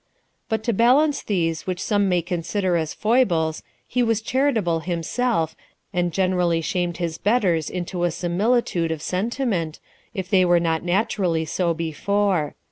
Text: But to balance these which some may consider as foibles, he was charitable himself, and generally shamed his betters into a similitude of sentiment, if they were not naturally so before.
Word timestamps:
But 0.49 0.63
to 0.63 0.73
balance 0.73 1.21
these 1.21 1.67
which 1.67 1.79
some 1.79 2.09
may 2.09 2.23
consider 2.23 2.75
as 2.75 2.91
foibles, 2.95 3.61
he 3.87 4.01
was 4.01 4.19
charitable 4.19 4.79
himself, 4.79 5.55
and 5.93 6.11
generally 6.11 6.59
shamed 6.59 6.97
his 6.97 7.19
betters 7.19 7.69
into 7.69 8.03
a 8.03 8.09
similitude 8.09 8.91
of 8.91 9.03
sentiment, 9.03 9.79
if 10.15 10.27
they 10.27 10.43
were 10.43 10.59
not 10.59 10.81
naturally 10.81 11.45
so 11.45 11.75
before. 11.75 12.55